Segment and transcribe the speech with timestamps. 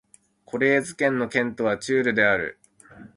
[0.45, 2.57] コレーズ県の県都はチュールである